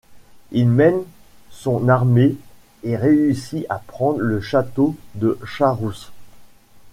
[0.51, 1.03] Il mène
[1.51, 2.35] son armée
[2.81, 6.11] et réussit à prendre le château de Charousse.